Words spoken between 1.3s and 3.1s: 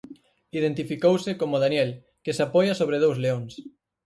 como Daniel, que se apoia sobre